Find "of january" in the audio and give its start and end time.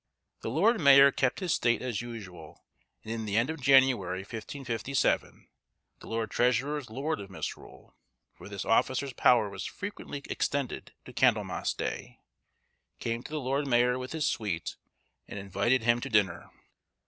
3.51-4.21